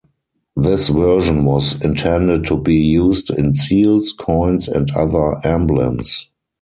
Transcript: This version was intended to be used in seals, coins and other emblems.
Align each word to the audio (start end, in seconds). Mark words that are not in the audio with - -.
This 0.55 0.89
version 0.89 1.45
was 1.45 1.79
intended 1.85 2.45
to 2.45 2.57
be 2.57 2.73
used 2.75 3.29
in 3.29 3.53
seals, 3.53 4.13
coins 4.13 4.67
and 4.67 4.89
other 4.95 5.35
emblems. 5.45 6.31